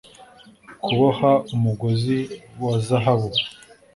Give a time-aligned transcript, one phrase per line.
[0.83, 2.17] Kuboha umugozi
[2.63, 3.29] wa zahabu